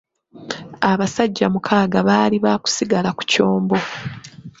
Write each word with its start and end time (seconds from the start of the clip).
Abasajja 0.91 1.45
mukaaga 1.53 1.99
baali 2.07 2.37
ba 2.45 2.53
kusigala 2.63 3.09
ku 3.17 3.23
kyombo. 3.31 3.75